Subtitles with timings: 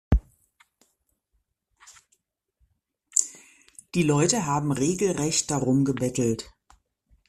[3.93, 6.51] Die Leute haben regelrecht darum gebettelt.